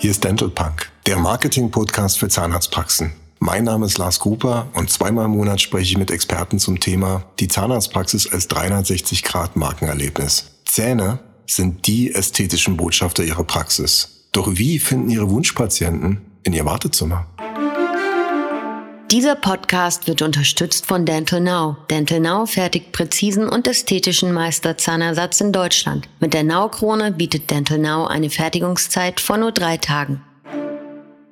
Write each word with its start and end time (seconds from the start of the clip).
Hier 0.00 0.12
ist 0.12 0.22
Dental 0.22 0.48
Punk, 0.48 0.92
der 1.06 1.18
Marketing-Podcast 1.18 2.20
für 2.20 2.28
Zahnarztpraxen. 2.28 3.10
Mein 3.40 3.64
Name 3.64 3.84
ist 3.84 3.98
Lars 3.98 4.20
Gruber 4.20 4.68
und 4.74 4.90
zweimal 4.90 5.24
im 5.24 5.32
Monat 5.32 5.60
spreche 5.60 5.90
ich 5.90 5.98
mit 5.98 6.12
Experten 6.12 6.60
zum 6.60 6.78
Thema 6.78 7.24
die 7.40 7.48
Zahnarztpraxis 7.48 8.32
als 8.32 8.48
360-Grad-Markenerlebnis. 8.48 10.52
Zähne 10.64 11.18
sind 11.48 11.88
die 11.88 12.14
ästhetischen 12.14 12.76
Botschafter 12.76 13.24
ihrer 13.24 13.42
Praxis. 13.42 14.28
Doch 14.30 14.56
wie 14.56 14.78
finden 14.78 15.10
ihre 15.10 15.30
Wunschpatienten 15.30 16.20
in 16.44 16.52
ihr 16.52 16.64
Wartezimmer? 16.64 17.26
Dieser 19.10 19.36
Podcast 19.36 20.06
wird 20.06 20.20
unterstützt 20.20 20.84
von 20.84 21.06
Dental 21.06 21.40
Now. 21.40 21.78
Dental 21.88 22.20
Now 22.20 22.44
fertigt 22.44 22.92
präzisen 22.92 23.48
und 23.48 23.66
ästhetischen 23.66 24.34
Meisterzahnersatz 24.34 25.40
in 25.40 25.50
Deutschland. 25.50 26.10
Mit 26.20 26.34
der 26.34 26.44
Now-Krone 26.44 27.12
bietet 27.12 27.50
Dental 27.50 27.78
Now 27.78 28.06
eine 28.06 28.28
Fertigungszeit 28.28 29.18
von 29.18 29.40
nur 29.40 29.52
drei 29.52 29.78
Tagen. 29.78 30.20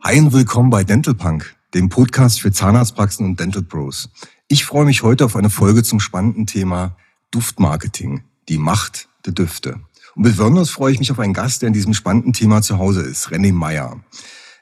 Hi 0.02 0.18
und 0.18 0.32
willkommen 0.32 0.70
bei 0.70 0.84
Dental 0.84 1.12
Punk, 1.12 1.54
dem 1.74 1.90
Podcast 1.90 2.40
für 2.40 2.50
Zahnarztpraxen 2.50 3.26
und 3.26 3.38
Dental 3.38 3.62
Pros. 3.62 4.08
Ich 4.48 4.64
freue 4.64 4.86
mich 4.86 5.02
heute 5.02 5.26
auf 5.26 5.36
eine 5.36 5.50
Folge 5.50 5.82
zum 5.82 6.00
spannenden 6.00 6.46
Thema 6.46 6.96
Duftmarketing, 7.30 8.24
die 8.48 8.56
Macht 8.56 9.10
der 9.26 9.34
Düfte. 9.34 9.80
Und 10.14 10.22
besonders 10.22 10.70
freue 10.70 10.94
ich 10.94 10.98
mich 10.98 11.12
auf 11.12 11.18
einen 11.18 11.34
Gast, 11.34 11.60
der 11.60 11.66
in 11.66 11.74
diesem 11.74 11.92
spannenden 11.92 12.32
Thema 12.32 12.62
zu 12.62 12.78
Hause 12.78 13.02
ist, 13.02 13.28
René 13.28 13.52
Meyer. 13.52 14.00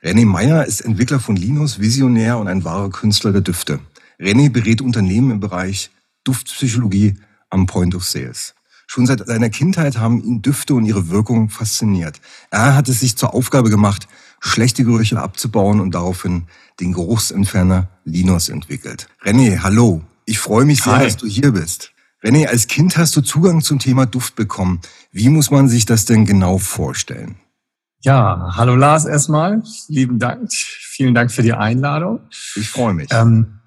René 0.05 0.27
Meyer 0.27 0.67
ist 0.67 0.83
Entwickler 0.83 1.19
von 1.19 1.35
Linus, 1.35 1.81
Visionär 1.81 2.37
und 2.37 2.47
ein 2.47 2.63
wahrer 2.63 2.91
Künstler 2.91 3.33
der 3.33 3.41
Düfte. 3.41 3.81
René 4.21 4.51
berät 4.51 4.83
Unternehmen 4.83 5.31
im 5.31 5.41
Bereich 5.41 5.91
Duftpsychologie 6.25 7.15
am 7.49 7.65
Point 7.65 7.95
of 7.95 8.05
Sales. 8.05 8.55
Schon 8.87 9.07
seit 9.07 9.27
seiner 9.27 9.49
Kindheit 9.49 9.97
haben 9.97 10.23
ihn 10.23 10.43
Düfte 10.43 10.75
und 10.75 10.85
ihre 10.85 11.09
Wirkung 11.09 11.49
fasziniert. 11.49 12.21
Er 12.51 12.75
hat 12.75 12.91
es 12.91 13.01
sich 13.01 13.17
zur 13.17 13.33
Aufgabe 13.33 13.71
gemacht, 13.71 14.07
schlechte 14.41 14.85
Gerüche 14.85 15.19
abzubauen 15.19 15.81
und 15.81 15.95
daraufhin 15.95 16.45
den 16.81 16.93
Geruchsentferner 16.93 17.89
Linus 18.05 18.51
entwickelt. 18.51 19.09
René, 19.25 19.61
hallo. 19.63 20.03
Ich 20.27 20.39
freue 20.39 20.67
mich 20.67 20.83
sehr, 20.83 20.97
Hi. 20.97 21.05
dass 21.05 21.17
du 21.17 21.27
hier 21.27 21.53
bist. 21.53 21.93
René, 22.23 22.47
als 22.47 22.67
Kind 22.67 22.99
hast 22.99 23.17
du 23.17 23.23
Zugang 23.23 23.63
zum 23.63 23.79
Thema 23.79 24.05
Duft 24.05 24.37
bekommen. 24.37 24.83
Wie 25.13 25.31
muss 25.31 25.51
man 25.51 25.71
sich 25.71 25.87
das 25.87 26.05
denn 26.05 26.27
genau 26.27 26.59
vorstellen? 26.59 27.37
Ja, 28.05 28.51
hallo 28.55 28.77
Lars 28.77 29.07
erstmal. 29.07 29.63
Lieben 29.89 30.19
Dank. 30.19 30.53
Vielen 30.53 31.15
Dank 31.15 31.33
für 31.33 31.41
die 31.41 31.55
Einladung. 31.55 32.21
Ich 32.55 32.69
freue 32.69 32.93
mich. 32.93 33.09
Ähm, 33.11 33.61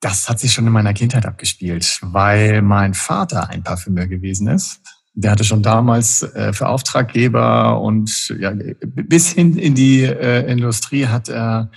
das 0.00 0.28
hat 0.28 0.38
sich 0.38 0.52
schon 0.52 0.66
in 0.66 0.72
meiner 0.74 0.92
Kindheit 0.92 1.24
abgespielt, 1.24 1.98
weil 2.02 2.60
mein 2.60 2.92
Vater 2.92 3.48
ein 3.48 3.62
Parfümeur 3.62 4.06
gewesen 4.06 4.48
ist. 4.48 4.82
Der 5.14 5.30
hatte 5.30 5.44
schon 5.44 5.62
damals 5.62 6.22
äh, 6.22 6.52
für 6.52 6.68
Auftraggeber 6.68 7.80
und 7.80 8.34
ja, 8.38 8.52
bis 8.84 9.30
hin 9.30 9.56
in 9.56 9.74
die 9.74 10.02
äh, 10.02 10.50
Industrie 10.52 11.06
hat 11.06 11.30
er 11.30 11.70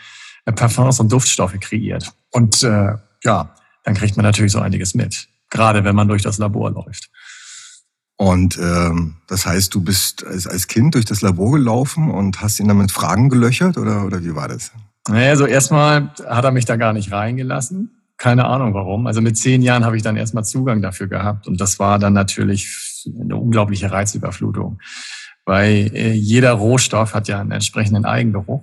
äh, 0.44 0.52
Parfums 0.52 1.00
und 1.00 1.10
Duftstoffe 1.10 1.58
kreiert. 1.62 2.12
Und 2.32 2.64
äh, 2.64 2.96
ja, 3.24 3.56
dann 3.86 3.94
kriegt 3.96 4.18
man 4.18 4.26
natürlich 4.26 4.52
so 4.52 4.60
einiges 4.60 4.94
mit, 4.94 5.30
gerade 5.50 5.86
wenn 5.86 5.96
man 5.96 6.10
durch 6.10 6.22
das 6.22 6.38
Labor 6.38 6.70
läuft. 6.70 7.10
Und 8.24 8.58
ähm, 8.58 9.16
das 9.28 9.46
heißt, 9.46 9.76
du 9.76 9.82
bist 9.82 10.26
als, 10.26 10.48
als 10.48 10.70
Kind 10.70 10.96
durch 10.96 11.04
das 11.04 11.22
Labor 11.22 11.52
gelaufen 11.52 12.10
und 12.10 12.42
hast 12.42 12.58
ihn 12.58 12.70
dann 12.70 12.78
mit 12.78 12.90
Fragen 12.90 13.28
gelöchert 13.28 13.78
oder, 13.78 14.06
oder 14.06 14.24
wie 14.24 14.34
war 14.34 14.48
das? 14.48 14.72
Naja, 15.10 15.32
also 15.32 15.46
erstmal 15.46 16.14
hat 16.26 16.46
er 16.46 16.52
mich 16.52 16.64
da 16.64 16.78
gar 16.78 16.94
nicht 16.94 17.12
reingelassen. 17.12 17.92
Keine 18.16 18.46
Ahnung 18.46 18.74
warum. 18.74 19.08
Also 19.08 19.20
mit 19.20 19.38
zehn 19.38 19.62
Jahren 19.62 19.84
habe 19.84 19.98
ich 19.98 20.04
dann 20.04 20.16
erstmal 20.16 20.46
Zugang 20.46 20.82
dafür 20.82 21.08
gehabt 21.08 21.48
und 21.50 21.60
das 21.60 21.80
war 21.80 22.00
dann 22.00 22.14
natürlich 22.14 23.06
eine 23.20 23.36
unglaubliche 23.36 23.92
Reizüberflutung. 23.92 24.80
Weil 25.44 25.92
äh, 25.94 26.14
jeder 26.14 26.54
Rohstoff 26.54 27.14
hat 27.14 27.28
ja 27.28 27.42
einen 27.42 27.52
entsprechenden 27.52 28.06
Eigengeruch 28.06 28.62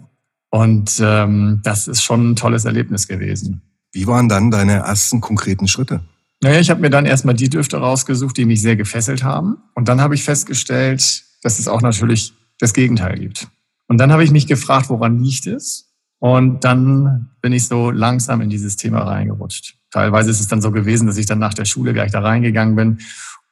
und 0.49 1.03
ähm, 1.05 1.61
das 1.65 1.87
ist 1.87 2.03
schon 2.03 2.31
ein 2.31 2.37
tolles 2.37 2.65
Erlebnis 2.65 3.09
gewesen. 3.09 3.61
Wie 3.93 4.07
waren 4.07 4.31
dann 4.31 4.51
deine 4.51 4.77
ersten 4.77 5.21
konkreten 5.21 5.69
Schritte? 5.69 6.01
Naja, 6.43 6.61
ich 6.61 6.71
habe 6.71 6.81
mir 6.81 6.91
dann 6.91 7.07
erstmal 7.07 7.35
die 7.35 7.51
Düfte 7.51 7.77
rausgesucht, 7.77 8.37
die 8.37 8.47
mich 8.47 8.63
sehr 8.63 8.77
gefesselt 8.77 9.23
haben. 9.23 9.59
Und 9.75 9.89
dann 9.89 10.01
habe 10.01 10.15
ich 10.15 10.25
festgestellt, 10.25 11.25
dass 11.43 11.59
es 11.59 11.69
auch 11.69 11.83
natürlich 11.83 12.33
das 12.59 12.73
Gegenteil 12.73 13.19
gibt. 13.19 13.49
Und 13.89 13.99
dann 13.99 14.11
habe 14.13 14.25
ich 14.25 14.31
mich 14.31 14.47
gefragt, 14.47 14.89
woran 14.89 15.23
liegt 15.23 15.47
es? 15.47 15.93
Und 16.19 16.65
dann 16.65 17.31
bin 17.41 17.53
ich 17.53 17.67
so 17.67 17.91
langsam 17.91 18.41
in 18.41 18.51
dieses 18.51 18.77
Thema 18.77 19.01
reingerutscht. 19.01 19.77
Teilweise 19.91 20.31
ist 20.31 20.41
es 20.41 20.49
dann 20.49 20.63
so 20.63 20.71
gewesen, 20.71 21.07
dass 21.07 21.17
ich 21.17 21.27
dann 21.27 21.39
nach 21.39 21.55
der 21.55 21.65
Schule 21.65 21.93
gleich 21.93 22.13
da 22.13 22.21
reingegangen 22.21 22.77
bin 22.77 22.99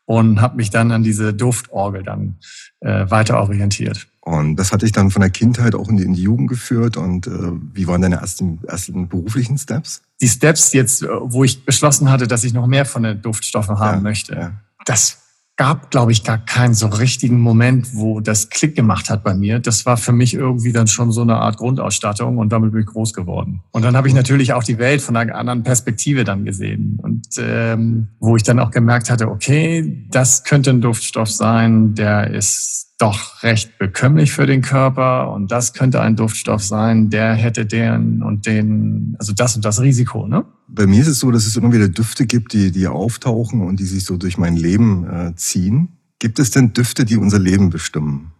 und 0.08 0.40
habe 0.40 0.56
mich 0.56 0.70
dann 0.70 0.90
an 0.90 1.02
diese 1.02 1.34
Duftorgel 1.34 2.02
dann 2.02 2.36
äh, 2.80 3.10
weiter 3.10 3.38
orientiert. 3.38 4.06
Und 4.22 4.56
das 4.56 4.72
hat 4.72 4.80
dich 4.80 4.92
dann 4.92 5.10
von 5.10 5.20
der 5.20 5.28
Kindheit 5.28 5.74
auch 5.74 5.86
in 5.90 5.98
die, 5.98 6.02
in 6.02 6.14
die 6.14 6.22
Jugend 6.22 6.48
geführt. 6.48 6.96
Und 6.96 7.26
äh, 7.26 7.30
wie 7.74 7.86
waren 7.86 8.00
deine 8.00 8.16
ersten, 8.16 8.58
ersten 8.66 9.08
beruflichen 9.08 9.58
Steps? 9.58 10.00
Die 10.22 10.28
Steps 10.28 10.72
jetzt, 10.72 11.02
äh, 11.02 11.08
wo 11.24 11.44
ich 11.44 11.62
beschlossen 11.62 12.10
hatte, 12.10 12.26
dass 12.26 12.42
ich 12.42 12.54
noch 12.54 12.66
mehr 12.66 12.86
von 12.86 13.02
den 13.02 13.20
Duftstoffen 13.20 13.78
haben 13.78 13.98
ja, 13.98 14.00
möchte, 14.00 14.34
ja. 14.34 14.52
das 14.86 15.18
gab, 15.58 15.90
glaube 15.90 16.12
ich, 16.12 16.22
gar 16.22 16.38
keinen 16.38 16.72
so 16.72 16.86
richtigen 16.86 17.40
Moment, 17.40 17.94
wo 17.94 18.20
das 18.20 18.48
Klick 18.48 18.76
gemacht 18.76 19.10
hat 19.10 19.24
bei 19.24 19.34
mir. 19.34 19.58
Das 19.58 19.84
war 19.84 19.96
für 19.96 20.12
mich 20.12 20.32
irgendwie 20.32 20.72
dann 20.72 20.86
schon 20.86 21.10
so 21.10 21.20
eine 21.20 21.36
Art 21.36 21.58
Grundausstattung 21.58 22.38
und 22.38 22.50
damit 22.52 22.70
bin 22.70 22.82
ich 22.82 22.86
groß 22.86 23.12
geworden. 23.12 23.60
Und 23.72 23.84
dann 23.84 23.96
habe 23.96 24.06
ich 24.06 24.14
natürlich 24.14 24.52
auch 24.52 24.62
die 24.62 24.78
Welt 24.78 25.02
von 25.02 25.16
einer 25.16 25.34
anderen 25.34 25.64
Perspektive 25.64 26.22
dann 26.22 26.44
gesehen 26.44 26.98
und 27.02 27.26
ähm, 27.38 28.06
wo 28.20 28.36
ich 28.36 28.44
dann 28.44 28.60
auch 28.60 28.70
gemerkt 28.70 29.10
hatte, 29.10 29.28
okay, 29.28 30.06
das 30.10 30.44
könnte 30.44 30.70
ein 30.70 30.80
Duftstoff 30.80 31.28
sein, 31.28 31.94
der 31.94 32.30
ist 32.30 32.87
doch 32.98 33.44
recht 33.44 33.78
bekömmlich 33.78 34.32
für 34.32 34.46
den 34.46 34.60
Körper 34.60 35.32
und 35.32 35.52
das 35.52 35.72
könnte 35.72 36.00
ein 36.00 36.16
Duftstoff 36.16 36.64
sein, 36.64 37.10
der 37.10 37.34
hätte 37.34 37.64
den 37.64 38.22
und 38.22 38.44
den, 38.46 39.16
also 39.20 39.32
das 39.32 39.54
und 39.54 39.64
das 39.64 39.80
Risiko, 39.80 40.26
ne? 40.26 40.44
Bei 40.66 40.86
mir 40.86 41.00
ist 41.00 41.06
es 41.06 41.20
so, 41.20 41.30
dass 41.30 41.46
es 41.46 41.56
immer 41.56 41.72
wieder 41.72 41.88
Düfte 41.88 42.26
gibt, 42.26 42.52
die, 42.52 42.72
die 42.72 42.88
auftauchen 42.88 43.62
und 43.62 43.78
die 43.78 43.86
sich 43.86 44.04
so 44.04 44.16
durch 44.16 44.36
mein 44.36 44.56
Leben 44.56 45.08
äh, 45.08 45.34
ziehen. 45.36 45.96
Gibt 46.18 46.40
es 46.40 46.50
denn 46.50 46.72
Düfte, 46.72 47.04
die 47.04 47.16
unser 47.16 47.38
Leben 47.38 47.70
bestimmen? 47.70 48.32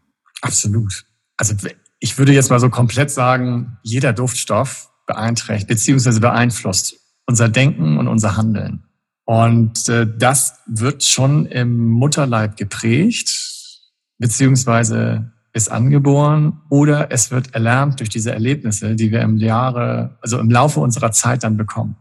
Absolut. 0.42 1.06
Also 1.36 1.54
ich 2.00 2.18
würde 2.18 2.32
jetzt 2.32 2.50
mal 2.50 2.60
so 2.60 2.68
komplett 2.68 3.10
sagen, 3.10 3.78
jeder 3.82 4.12
Duftstoff 4.12 4.90
beeinträchtigt 5.06 5.68
bzw. 5.68 6.18
beeinflusst 6.18 6.96
unser 7.26 7.48
Denken 7.48 7.96
und 7.96 8.08
unser 8.08 8.36
Handeln. 8.36 8.84
Und 9.24 9.88
äh, 9.88 10.06
das 10.18 10.54
wird 10.66 11.04
schon 11.04 11.46
im 11.46 11.88
Mutterleib 11.88 12.56
geprägt 12.56 13.47
beziehungsweise 14.18 15.32
ist 15.52 15.70
angeboren 15.70 16.60
oder 16.68 17.10
es 17.10 17.30
wird 17.30 17.54
erlernt 17.54 18.00
durch 18.00 18.08
diese 18.08 18.32
Erlebnisse, 18.32 18.94
die 18.94 19.10
wir 19.10 19.22
im 19.22 19.36
Jahre, 19.38 20.18
also 20.20 20.38
im 20.38 20.50
Laufe 20.50 20.80
unserer 20.80 21.12
Zeit 21.12 21.42
dann 21.42 21.56
bekommen. 21.56 21.96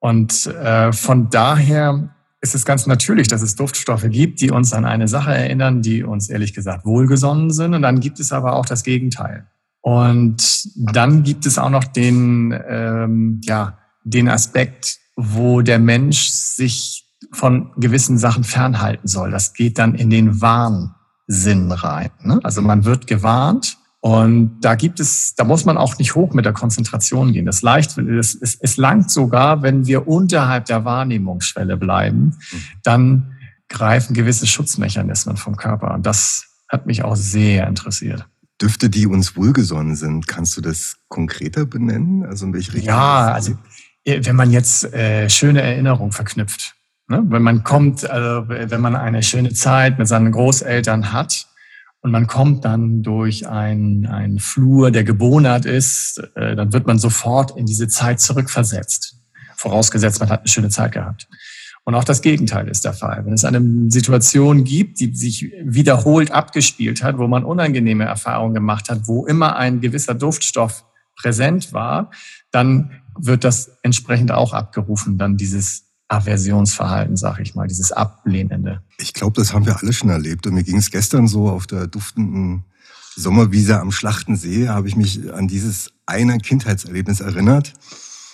Und 0.00 0.46
äh, 0.46 0.92
von 0.92 1.30
daher 1.30 2.14
ist 2.40 2.54
es 2.54 2.64
ganz 2.64 2.86
natürlich, 2.86 3.28
dass 3.28 3.42
es 3.42 3.56
Duftstoffe 3.56 4.06
gibt, 4.08 4.40
die 4.40 4.50
uns 4.50 4.72
an 4.72 4.84
eine 4.84 5.08
Sache 5.08 5.34
erinnern, 5.34 5.82
die 5.82 6.04
uns 6.04 6.28
ehrlich 6.28 6.54
gesagt 6.54 6.84
wohlgesonnen 6.84 7.50
sind. 7.50 7.74
Und 7.74 7.82
dann 7.82 8.00
gibt 8.00 8.20
es 8.20 8.32
aber 8.32 8.54
auch 8.54 8.66
das 8.66 8.84
Gegenteil. 8.84 9.46
Und 9.80 10.68
dann 10.76 11.22
gibt 11.22 11.46
es 11.46 11.58
auch 11.58 11.70
noch 11.70 11.84
den, 11.84 12.56
ähm, 12.68 13.40
ja, 13.44 13.78
den 14.04 14.28
Aspekt, 14.28 14.98
wo 15.16 15.62
der 15.62 15.78
Mensch 15.78 16.28
sich 16.28 17.06
von 17.32 17.72
gewissen 17.76 18.18
Sachen 18.18 18.44
fernhalten 18.44 19.08
soll. 19.08 19.30
Das 19.30 19.52
geht 19.52 19.78
dann 19.78 19.94
in 19.94 20.10
den 20.10 20.40
Wahn 20.40 20.94
Sinn 21.28 21.70
rein. 21.70 22.10
Ne? 22.24 22.40
Also 22.42 22.62
man 22.62 22.84
wird 22.84 23.06
gewarnt 23.06 23.78
und 24.00 24.60
da 24.60 24.74
gibt 24.74 24.98
es, 24.98 25.34
da 25.34 25.44
muss 25.44 25.64
man 25.64 25.76
auch 25.76 25.98
nicht 25.98 26.14
hoch 26.14 26.32
mit 26.32 26.44
der 26.44 26.52
Konzentration 26.52 27.32
gehen. 27.32 27.46
Das 27.46 27.62
leicht, 27.62 27.96
es, 27.98 28.34
es, 28.34 28.56
es 28.60 28.76
langt 28.76 29.10
sogar, 29.10 29.62
wenn 29.62 29.86
wir 29.86 30.08
unterhalb 30.08 30.64
der 30.64 30.84
Wahrnehmungsschwelle 30.84 31.76
bleiben, 31.76 32.36
dann 32.82 33.34
greifen 33.68 34.14
gewisse 34.14 34.46
Schutzmechanismen 34.46 35.36
vom 35.36 35.56
Körper. 35.56 35.92
Und 35.94 36.06
das 36.06 36.46
hat 36.68 36.86
mich 36.86 37.04
auch 37.04 37.16
sehr 37.16 37.66
interessiert. 37.66 38.26
Düfte, 38.60 38.88
die 38.88 39.06
uns 39.06 39.36
wohlgesonnen 39.36 39.94
sind, 39.94 40.26
kannst 40.26 40.56
du 40.56 40.60
das 40.60 40.96
konkreter 41.08 41.66
benennen? 41.66 42.24
Also 42.24 42.46
in 42.46 42.54
welche 42.54 42.74
Richtung? 42.74 42.88
Ja, 42.88 43.32
also 43.32 43.52
äh, 44.04 44.24
wenn 44.24 44.36
man 44.36 44.50
jetzt 44.50 44.84
äh, 44.92 45.28
schöne 45.28 45.60
Erinnerungen 45.60 46.12
verknüpft. 46.12 46.74
Ne? 47.08 47.24
Wenn 47.28 47.42
man 47.42 47.64
kommt, 47.64 48.08
also 48.08 48.48
wenn 48.48 48.80
man 48.80 48.94
eine 48.94 49.22
schöne 49.22 49.52
Zeit 49.52 49.98
mit 49.98 50.06
seinen 50.06 50.30
Großeltern 50.30 51.12
hat 51.12 51.46
und 52.02 52.10
man 52.10 52.26
kommt 52.26 52.64
dann 52.64 53.02
durch 53.02 53.48
einen, 53.48 54.38
Flur, 54.38 54.90
der 54.90 55.04
gebohnert 55.04 55.64
ist, 55.64 56.22
äh, 56.36 56.54
dann 56.54 56.72
wird 56.72 56.86
man 56.86 56.98
sofort 56.98 57.56
in 57.56 57.66
diese 57.66 57.88
Zeit 57.88 58.20
zurückversetzt. 58.20 59.16
Vorausgesetzt, 59.56 60.20
man 60.20 60.28
hat 60.28 60.40
eine 60.40 60.48
schöne 60.48 60.68
Zeit 60.68 60.92
gehabt. 60.92 61.28
Und 61.84 61.94
auch 61.94 62.04
das 62.04 62.20
Gegenteil 62.20 62.68
ist 62.68 62.84
der 62.84 62.92
Fall. 62.92 63.24
Wenn 63.24 63.32
es 63.32 63.46
eine 63.46 63.90
Situation 63.90 64.64
gibt, 64.64 65.00
die 65.00 65.14
sich 65.14 65.50
wiederholt 65.64 66.30
abgespielt 66.30 67.02
hat, 67.02 67.16
wo 67.16 67.26
man 67.26 67.44
unangenehme 67.44 68.04
Erfahrungen 68.04 68.52
gemacht 68.52 68.90
hat, 68.90 69.08
wo 69.08 69.24
immer 69.24 69.56
ein 69.56 69.80
gewisser 69.80 70.14
Duftstoff 70.14 70.84
präsent 71.16 71.72
war, 71.72 72.10
dann 72.50 72.90
wird 73.18 73.42
das 73.42 73.78
entsprechend 73.82 74.30
auch 74.32 74.52
abgerufen, 74.52 75.16
dann 75.16 75.38
dieses 75.38 75.87
Aversionsverhalten, 76.08 77.16
sag 77.16 77.38
ich 77.40 77.54
mal, 77.54 77.68
dieses 77.68 77.92
Ablehnende. 77.92 78.82
Ich 78.98 79.12
glaube, 79.12 79.40
das 79.40 79.52
haben 79.52 79.66
wir 79.66 79.76
alle 79.78 79.92
schon 79.92 80.08
erlebt. 80.08 80.46
Und 80.46 80.54
mir 80.54 80.64
ging 80.64 80.78
es 80.78 80.90
gestern 80.90 81.28
so 81.28 81.48
auf 81.48 81.66
der 81.66 81.86
duftenden 81.86 82.64
Sommerwiese 83.14 83.80
am 83.80 83.90
Schlachtensee 83.90 84.68
habe 84.68 84.86
ich 84.88 84.96
mich 84.96 85.32
an 85.32 85.48
dieses 85.48 85.92
eine 86.06 86.38
Kindheitserlebnis 86.38 87.20
erinnert, 87.20 87.74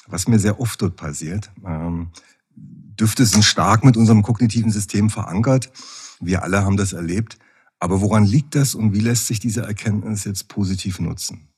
was 0.06 0.28
mir 0.28 0.38
sehr 0.38 0.60
oft 0.60 0.80
dort 0.82 0.96
passiert. 0.96 1.50
Ähm, 1.66 2.08
Düfte 2.54 3.24
sind 3.24 3.44
stark 3.44 3.82
mit 3.82 3.96
unserem 3.96 4.22
kognitiven 4.22 4.70
System 4.70 5.10
verankert. 5.10 5.70
Wir 6.20 6.42
alle 6.42 6.64
haben 6.64 6.76
das 6.76 6.92
erlebt. 6.92 7.38
Aber 7.80 8.00
woran 8.00 8.24
liegt 8.24 8.54
das 8.54 8.74
und 8.74 8.94
wie 8.94 9.00
lässt 9.00 9.26
sich 9.26 9.40
diese 9.40 9.62
Erkenntnis 9.62 10.24
jetzt 10.24 10.48
positiv 10.48 11.00
nutzen? 11.00 11.48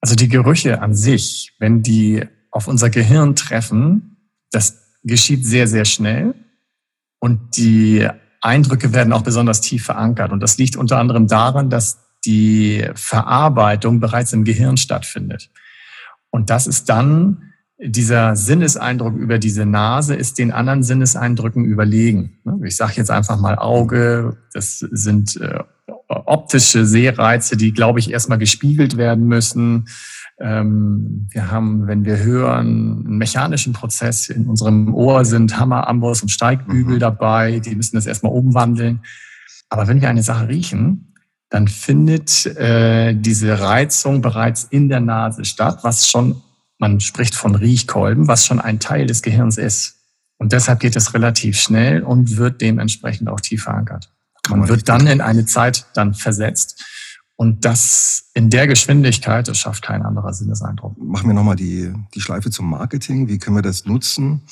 Also 0.00 0.16
die 0.16 0.28
Gerüche 0.28 0.82
an 0.82 0.94
sich, 0.94 1.54
wenn 1.58 1.82
die 1.82 2.24
auf 2.50 2.68
unser 2.68 2.90
Gehirn 2.90 3.36
treffen, 3.36 4.16
das 4.50 4.81
geschieht 5.02 5.44
sehr, 5.44 5.66
sehr 5.66 5.84
schnell. 5.84 6.34
Und 7.18 7.56
die 7.56 8.08
Eindrücke 8.40 8.92
werden 8.92 9.12
auch 9.12 9.22
besonders 9.22 9.60
tief 9.60 9.84
verankert. 9.84 10.32
Und 10.32 10.40
das 10.40 10.58
liegt 10.58 10.76
unter 10.76 10.98
anderem 10.98 11.28
daran, 11.28 11.70
dass 11.70 11.98
die 12.24 12.84
Verarbeitung 12.94 14.00
bereits 14.00 14.32
im 14.32 14.44
Gehirn 14.44 14.76
stattfindet. 14.76 15.50
Und 16.30 16.50
das 16.50 16.66
ist 16.66 16.88
dann 16.88 17.52
dieser 17.84 18.36
Sinneseindruck 18.36 19.16
über 19.16 19.38
diese 19.38 19.66
Nase 19.66 20.14
ist 20.14 20.38
den 20.38 20.52
anderen 20.52 20.82
Sinneseindrücken 20.82 21.64
überlegen. 21.64 22.38
Ich 22.64 22.76
sage 22.76 22.94
jetzt 22.96 23.10
einfach 23.10 23.40
mal 23.40 23.56
Auge, 23.56 24.36
das 24.52 24.78
sind 24.78 25.36
äh, 25.40 25.58
optische 26.08 26.86
Sehreize, 26.86 27.56
die, 27.56 27.72
glaube 27.72 27.98
ich, 27.98 28.12
erstmal 28.12 28.38
gespiegelt 28.38 28.96
werden 28.96 29.26
müssen. 29.26 29.88
Ähm, 30.42 31.28
wir 31.30 31.52
haben, 31.52 31.86
wenn 31.86 32.04
wir 32.04 32.18
hören, 32.18 33.04
einen 33.06 33.18
mechanischen 33.18 33.72
Prozess 33.72 34.28
in 34.28 34.46
unserem 34.46 34.92
Ohr 34.92 35.24
sind 35.24 35.58
Hammer, 35.58 35.86
Amboss 35.86 36.22
und 36.22 36.30
Steigbügel 36.30 36.96
mhm. 36.96 37.00
dabei, 37.00 37.60
die 37.60 37.76
müssen 37.76 37.94
das 37.94 38.06
erstmal 38.06 38.32
umwandeln. 38.32 39.00
Aber 39.68 39.86
wenn 39.86 40.00
wir 40.00 40.08
eine 40.08 40.24
Sache 40.24 40.48
riechen, 40.48 41.14
dann 41.48 41.68
findet 41.68 42.46
äh, 42.56 43.14
diese 43.14 43.60
Reizung 43.60 44.20
bereits 44.20 44.64
in 44.64 44.88
der 44.88 45.00
Nase 45.00 45.44
statt, 45.44 45.78
was 45.82 46.08
schon 46.08 46.42
man 46.78 46.98
spricht 46.98 47.36
von 47.36 47.54
Riechkolben, 47.54 48.26
was 48.26 48.44
schon 48.44 48.58
ein 48.58 48.80
Teil 48.80 49.06
des 49.06 49.22
Gehirns 49.22 49.58
ist. 49.58 50.00
Und 50.38 50.52
deshalb 50.52 50.80
geht 50.80 50.96
es 50.96 51.14
relativ 51.14 51.60
schnell 51.60 52.02
und 52.02 52.36
wird 52.36 52.60
dementsprechend 52.60 53.28
auch 53.28 53.40
tief 53.40 53.62
verankert. 53.62 54.10
Man 54.48 54.66
wird 54.66 54.88
dann 54.88 55.06
in 55.06 55.20
eine 55.20 55.46
Zeit 55.46 55.86
dann 55.94 56.14
versetzt. 56.14 56.82
Und 57.42 57.64
das 57.64 58.30
in 58.34 58.50
der 58.50 58.68
Geschwindigkeit, 58.68 59.48
das 59.48 59.58
schafft 59.58 59.82
kein 59.82 60.02
anderer 60.02 60.32
Sinneseindruck. 60.32 60.96
Machen 60.96 61.28
wir 61.28 61.34
nochmal 61.34 61.56
die, 61.56 61.92
die 62.14 62.20
Schleife 62.20 62.52
zum 62.52 62.70
Marketing. 62.70 63.26
Wie 63.26 63.38
können 63.38 63.56
wir 63.56 63.62
das 63.62 63.84
nutzen? 63.84 64.42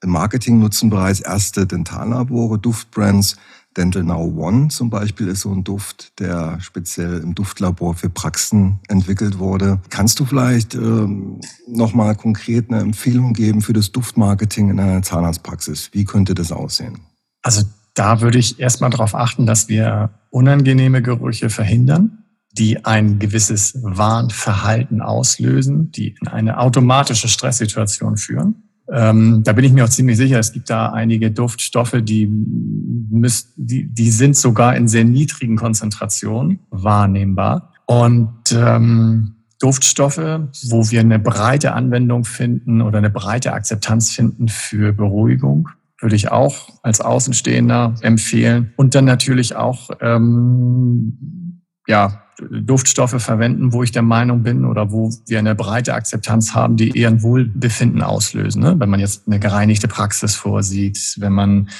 Im 0.00 0.10
Marketing 0.10 0.60
nutzen 0.60 0.88
bereits 0.88 1.18
erste 1.18 1.66
Dentallabore, 1.66 2.60
Duftbrands, 2.60 3.36
Dental 3.76 4.04
Now 4.04 4.32
One 4.36 4.68
zum 4.68 4.90
Beispiel 4.90 5.26
ist 5.26 5.40
so 5.40 5.52
ein 5.52 5.64
Duft, 5.64 6.20
der 6.20 6.60
speziell 6.60 7.18
im 7.18 7.34
Duftlabor 7.34 7.96
für 7.96 8.10
Praxen 8.10 8.78
entwickelt 8.86 9.40
wurde. 9.40 9.80
Kannst 9.90 10.20
du 10.20 10.24
vielleicht 10.24 10.76
ähm, 10.76 11.40
nochmal 11.66 12.14
konkret 12.14 12.70
eine 12.70 12.78
Empfehlung 12.78 13.32
geben 13.32 13.60
für 13.60 13.72
das 13.72 13.90
Duftmarketing 13.90 14.70
in 14.70 14.78
einer 14.78 15.02
Zahnarztpraxis? 15.02 15.90
Wie 15.94 16.04
könnte 16.04 16.36
das 16.36 16.52
aussehen? 16.52 17.00
Also 17.42 17.64
da 17.94 18.20
würde 18.20 18.38
ich 18.38 18.60
erstmal 18.60 18.90
darauf 18.90 19.16
achten, 19.16 19.46
dass 19.46 19.68
wir 19.68 20.10
unangenehme 20.30 21.02
Gerüche 21.02 21.50
verhindern, 21.50 22.22
die 22.58 22.84
ein 22.84 23.18
gewisses 23.18 23.78
Warnverhalten 23.82 25.00
auslösen, 25.02 25.90
die 25.92 26.14
in 26.20 26.28
eine 26.28 26.58
automatische 26.58 27.28
Stresssituation 27.28 28.16
führen. 28.16 28.62
Ähm, 28.92 29.42
da 29.42 29.52
bin 29.52 29.64
ich 29.64 29.72
mir 29.72 29.84
auch 29.84 29.88
ziemlich 29.88 30.16
sicher, 30.16 30.38
es 30.38 30.52
gibt 30.52 30.70
da 30.70 30.90
einige 30.90 31.30
Duftstoffe, 31.30 31.96
die, 32.02 32.26
müssen, 32.28 33.50
die, 33.56 33.92
die 33.92 34.10
sind 34.10 34.36
sogar 34.36 34.76
in 34.76 34.86
sehr 34.86 35.04
niedrigen 35.04 35.56
Konzentrationen 35.56 36.60
wahrnehmbar. 36.70 37.72
Und 37.86 38.52
ähm, 38.52 39.34
Duftstoffe, 39.60 40.40
wo 40.68 40.90
wir 40.90 41.00
eine 41.00 41.18
breite 41.18 41.72
Anwendung 41.72 42.24
finden 42.24 42.80
oder 42.80 42.98
eine 42.98 43.10
breite 43.10 43.52
Akzeptanz 43.52 44.12
finden 44.12 44.48
für 44.48 44.92
Beruhigung, 44.92 45.68
würde 46.00 46.14
ich 46.14 46.30
auch 46.30 46.68
als 46.82 47.00
Außenstehender 47.00 47.94
empfehlen. 48.02 48.72
Und 48.76 48.94
dann 48.94 49.06
natürlich 49.06 49.56
auch 49.56 49.90
ähm, 50.00 51.62
ja, 51.86 52.25
Duftstoffe 52.38 53.22
verwenden, 53.22 53.72
wo 53.72 53.82
ich 53.82 53.92
der 53.92 54.02
Meinung 54.02 54.42
bin 54.42 54.64
oder 54.64 54.92
wo 54.92 55.10
wir 55.26 55.38
eine 55.38 55.54
breite 55.54 55.94
Akzeptanz 55.94 56.54
haben, 56.54 56.76
die 56.76 56.96
eher 56.96 57.08
ein 57.08 57.22
Wohlbefinden 57.22 58.02
auslösen. 58.02 58.62
Ne? 58.62 58.76
Wenn 58.78 58.90
man 58.90 59.00
jetzt 59.00 59.26
eine 59.26 59.40
gereinigte 59.40 59.88
Praxis 59.88 60.34
vorsieht, 60.34 61.16
wenn 61.18 61.32
man 61.32 61.70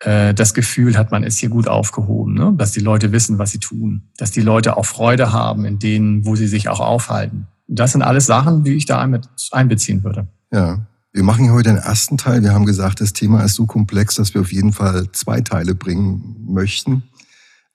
äh, 0.00 0.34
das 0.34 0.52
Gefühl 0.52 0.98
hat, 0.98 1.10
man 1.10 1.22
ist 1.22 1.38
hier 1.38 1.48
gut 1.48 1.68
aufgehoben, 1.68 2.34
ne? 2.34 2.52
dass 2.56 2.72
die 2.72 2.80
Leute 2.80 3.12
wissen, 3.12 3.38
was 3.38 3.50
sie 3.50 3.60
tun, 3.60 4.10
dass 4.18 4.30
die 4.30 4.42
Leute 4.42 4.76
auch 4.76 4.86
Freude 4.86 5.32
haben 5.32 5.64
in 5.64 5.78
denen, 5.78 6.26
wo 6.26 6.36
sie 6.36 6.48
sich 6.48 6.68
auch 6.68 6.80
aufhalten. 6.80 7.46
Das 7.66 7.92
sind 7.92 8.02
alles 8.02 8.26
Sachen, 8.26 8.62
die 8.62 8.74
ich 8.74 8.84
da 8.84 9.06
mit 9.06 9.26
einbeziehen 9.52 10.04
würde. 10.04 10.28
Ja. 10.52 10.86
Wir 11.14 11.22
machen 11.22 11.52
heute 11.52 11.70
den 11.70 11.78
ersten 11.78 12.18
Teil. 12.18 12.42
Wir 12.42 12.52
haben 12.52 12.66
gesagt, 12.66 13.00
das 13.00 13.12
Thema 13.12 13.44
ist 13.44 13.54
so 13.54 13.66
komplex, 13.66 14.16
dass 14.16 14.34
wir 14.34 14.40
auf 14.40 14.52
jeden 14.52 14.72
Fall 14.72 15.06
zwei 15.12 15.40
Teile 15.42 15.76
bringen 15.76 16.44
möchten. 16.44 17.04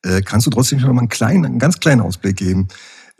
Äh, 0.03 0.21
kannst 0.21 0.47
du 0.47 0.51
trotzdem 0.51 0.79
schon 0.79 0.95
mal 0.95 1.01
einen 1.01 1.09
kleinen, 1.09 1.45
einen 1.45 1.59
ganz 1.59 1.79
kleinen 1.79 2.01
Ausblick 2.01 2.37
geben 2.37 2.69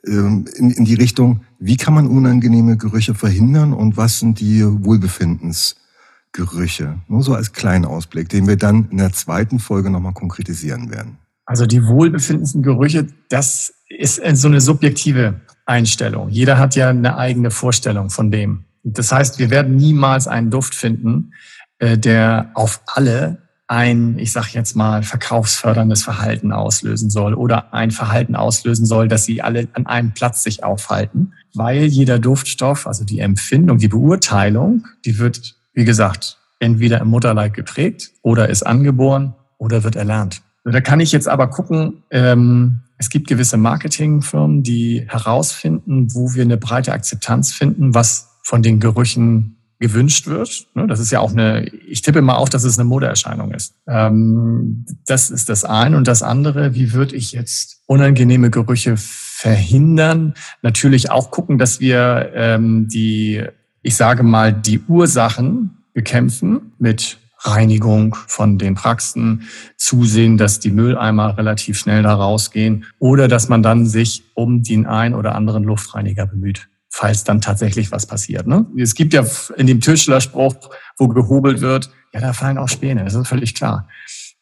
ähm, 0.05 0.45
in, 0.55 0.71
in 0.71 0.85
die 0.85 0.95
Richtung, 0.95 1.41
wie 1.59 1.77
kann 1.77 1.93
man 1.93 2.07
unangenehme 2.07 2.75
Gerüche 2.77 3.13
verhindern 3.15 3.73
und 3.73 3.97
was 3.97 4.19
sind 4.19 4.39
die 4.39 4.63
Wohlbefindensgerüche? 4.65 6.99
Nur 7.07 7.23
so 7.23 7.33
als 7.33 7.51
kleinen 7.51 7.83
Ausblick, 7.85 8.29
den 8.29 8.47
wir 8.47 8.55
dann 8.55 8.87
in 8.91 8.97
der 8.97 9.11
zweiten 9.11 9.57
Folge 9.59 9.89
nochmal 9.89 10.13
konkretisieren 10.13 10.91
werden. 10.91 11.17
Also 11.45 11.65
die 11.65 11.83
Wohlbefindensgerüche, 11.83 13.07
das 13.29 13.73
ist 13.89 14.21
so 14.37 14.47
eine 14.47 14.61
subjektive 14.61 15.41
Einstellung. 15.65 16.29
Jeder 16.29 16.59
hat 16.59 16.75
ja 16.75 16.89
eine 16.89 17.17
eigene 17.17 17.51
Vorstellung 17.51 18.09
von 18.09 18.31
dem. 18.31 18.63
Das 18.83 19.11
heißt, 19.11 19.39
wir 19.39 19.49
werden 19.49 19.75
niemals 19.75 20.27
einen 20.27 20.51
Duft 20.51 20.75
finden, 20.75 21.33
äh, 21.79 21.97
der 21.97 22.51
auf 22.53 22.81
alle 22.85 23.48
ein, 23.69 24.17
ich 24.17 24.31
sage 24.31 24.47
jetzt 24.53 24.75
mal, 24.75 25.03
verkaufsförderndes 25.03 26.03
Verhalten 26.03 26.51
auslösen 26.51 27.11
soll 27.11 27.35
oder 27.35 27.71
ein 27.71 27.91
Verhalten 27.91 28.35
auslösen 28.35 28.87
soll, 28.87 29.07
dass 29.07 29.25
sie 29.25 29.43
alle 29.43 29.67
an 29.73 29.85
einem 29.85 30.11
Platz 30.11 30.43
sich 30.43 30.63
aufhalten, 30.63 31.33
weil 31.53 31.85
jeder 31.85 32.17
Duftstoff, 32.17 32.87
also 32.87 33.05
die 33.05 33.19
Empfindung, 33.19 33.77
die 33.77 33.87
Beurteilung, 33.87 34.87
die 35.05 35.19
wird, 35.19 35.55
wie 35.73 35.85
gesagt, 35.85 36.39
entweder 36.57 36.99
im 36.99 37.09
Mutterleib 37.09 37.53
geprägt 37.53 38.11
oder 38.23 38.49
ist 38.49 38.63
angeboren 38.63 39.35
oder 39.59 39.83
wird 39.83 39.95
erlernt. 39.95 40.41
Da 40.65 40.81
kann 40.81 40.99
ich 40.99 41.11
jetzt 41.11 41.27
aber 41.27 41.47
gucken, 41.47 42.03
ähm, 42.09 42.79
es 42.97 43.11
gibt 43.11 43.27
gewisse 43.27 43.57
Marketingfirmen, 43.57 44.63
die 44.63 45.05
herausfinden, 45.07 46.07
wo 46.15 46.33
wir 46.33 46.41
eine 46.41 46.57
breite 46.57 46.91
Akzeptanz 46.91 47.51
finden, 47.51 47.93
was 47.93 48.29
von 48.41 48.63
den 48.63 48.79
Gerüchen 48.79 49.58
gewünscht 49.79 50.27
wird. 50.27 50.67
Ne, 50.75 50.87
das 50.87 50.99
ist 50.99 51.11
ja 51.11 51.19
auch 51.19 51.31
eine, 51.31 51.65
ich 51.87 52.01
tippe 52.01 52.21
mal 52.21 52.35
auf, 52.35 52.49
dass 52.49 52.63
es 52.63 52.77
eine 52.77 52.87
Modeerscheinung 52.87 53.51
ist. 53.51 53.75
Ähm, 53.87 54.85
das 55.07 55.31
ist 55.31 55.49
das 55.49 55.63
eine. 55.63 55.97
Und 55.97 56.07
das 56.07 56.21
andere, 56.21 56.75
wie 56.75 56.93
würde 56.93 57.15
ich 57.15 57.31
jetzt 57.31 57.81
unangenehme 57.87 58.49
Gerüche 58.49 58.95
verhindern? 58.97 60.33
Natürlich 60.61 61.11
auch 61.11 61.31
gucken, 61.31 61.57
dass 61.57 61.79
wir 61.79 62.31
ähm, 62.35 62.87
die, 62.89 63.43
ich 63.81 63.95
sage 63.95 64.23
mal, 64.23 64.53
die 64.53 64.81
Ursachen 64.87 65.77
bekämpfen 65.93 66.73
mit 66.77 67.17
Reinigung 67.41 68.15
von 68.27 68.57
den 68.57 68.75
Praxen, 68.75 69.43
zusehen, 69.77 70.37
dass 70.37 70.59
die 70.59 70.71
Mülleimer 70.71 71.37
relativ 71.37 71.79
schnell 71.79 72.03
da 72.03 72.13
rausgehen 72.15 72.85
oder 72.99 73.29
dass 73.29 73.47
man 73.47 73.63
dann 73.63 73.85
sich 73.85 74.23
um 74.33 74.61
den 74.61 74.85
ein 74.85 75.15
oder 75.15 75.35
anderen 75.35 75.63
Luftreiniger 75.63 76.25
bemüht 76.25 76.67
falls 76.89 77.23
dann 77.23 77.41
tatsächlich 77.41 77.91
was 77.91 78.05
passiert. 78.05 78.47
Ne? 78.47 78.65
Es 78.77 78.95
gibt 78.95 79.13
ja 79.13 79.25
in 79.55 79.67
dem 79.67 79.79
Tischlerspruch, 79.79 80.55
wo 80.97 81.07
gehobelt 81.07 81.61
wird, 81.61 81.91
ja, 82.13 82.19
da 82.19 82.33
fallen 82.33 82.57
auch 82.57 82.69
Späne, 82.69 83.03
das 83.03 83.13
ist 83.13 83.27
völlig 83.27 83.53
klar. 83.53 83.87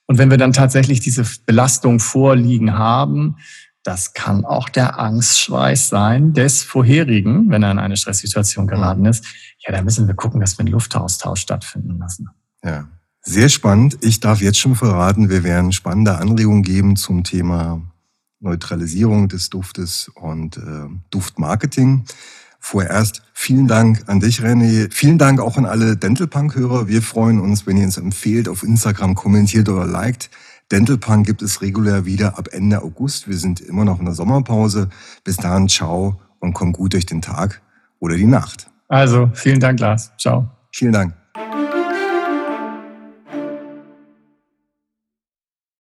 Und 0.06 0.18
wenn 0.18 0.30
wir 0.30 0.38
dann 0.38 0.54
tatsächlich 0.54 1.02
diese 1.02 1.26
Belastung 1.46 2.00
vorliegen 2.00 2.78
haben, 2.78 3.36
das 3.84 4.14
kann 4.14 4.46
auch 4.46 4.70
der 4.70 5.00
Angstschweiß 5.00 5.90
sein 5.90 6.34
des 6.34 6.64
vorherigen, 6.64 7.50
wenn 7.50 7.64
er 7.64 7.72
in 7.72 7.80
eine 7.80 7.98
Stresssituation 7.98 8.68
geraten 8.68 9.06
ist. 9.06 9.26
Ja, 9.66 9.74
da 9.74 9.82
müssen 9.82 10.08
wir 10.08 10.16
gucken, 10.16 10.40
dass 10.42 10.58
wir 10.58 10.62
einen 10.62 10.74
Luftaustausch 10.74 11.42
stattfinden 11.42 11.98
lassen. 11.98 12.30
Ja, 12.64 12.88
sehr 13.22 13.50
spannend. 13.50 13.98
Ich 14.02 14.20
darf 14.20 14.42
jetzt 14.42 14.60
schon 14.60 14.76
verraten, 14.76 15.30
wir 15.30 15.44
werden 15.44 15.72
spannende 15.72 16.18
Anregungen 16.18 16.64
geben 16.64 16.96
zum 16.96 17.24
Thema 17.24 17.82
Neutralisierung 18.40 19.28
des 19.28 19.50
Duftes 19.50 20.10
und 20.16 20.58
äh, 20.58 20.88
Duftmarketing. 21.10 22.06
Vorerst 22.60 23.22
vielen 23.34 23.68
Dank 23.68 24.04
an 24.08 24.20
dich, 24.20 24.42
René. 24.42 24.92
Vielen 24.92 25.18
Dank 25.18 25.40
auch 25.40 25.58
an 25.58 25.66
alle 25.66 25.96
Dental 25.96 26.28
Punk-Hörer. 26.28 26.88
Wir 26.88 27.02
freuen 27.02 27.40
uns, 27.40 27.66
wenn 27.66 27.78
ihr 27.78 27.86
uns 27.86 27.98
empfehlt, 27.98 28.50
auf 28.50 28.64
Instagram 28.64 29.16
kommentiert 29.16 29.70
oder 29.70 29.86
liked. 29.86 30.30
Dental 30.72 30.98
Punk 30.98 31.26
gibt 31.26 31.42
es 31.42 31.62
regulär 31.62 32.06
wieder 32.06 32.38
ab 32.38 32.50
Ende 32.52 32.82
August. 32.82 33.28
Wir 33.28 33.38
sind 33.38 33.62
immer 33.62 33.86
noch 33.86 34.00
in 34.00 34.06
der 34.06 34.16
Sommerpause. 34.16 34.90
Bis 35.24 35.38
dahin, 35.38 35.70
ciao 35.70 36.20
und 36.40 36.54
komm 36.54 36.74
gut 36.74 36.94
durch 36.94 37.06
den 37.06 37.22
Tag 37.22 37.62
oder 38.00 38.16
die 38.16 38.26
Nacht. 38.26 38.70
Also, 38.90 39.30
vielen 39.34 39.60
Dank, 39.60 39.80
Lars. 39.80 40.12
Ciao. 40.18 40.50
Vielen 40.72 40.92
Dank. 40.92 41.14